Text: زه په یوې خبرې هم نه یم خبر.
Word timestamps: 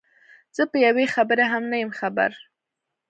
زه 0.55 0.63
په 0.71 0.77
یوې 0.85 1.05
خبرې 1.15 1.45
هم 1.51 1.63
نه 1.71 1.77
یم 1.81 1.91
خبر. 1.99 2.31